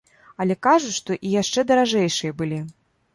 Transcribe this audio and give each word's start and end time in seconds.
Але 0.43 0.55
кажуць, 0.67 0.93
што 0.99 1.17
і 1.27 1.33
яшчэ 1.41 1.65
даражэйшыя 1.73 2.31
былі. 2.41 2.59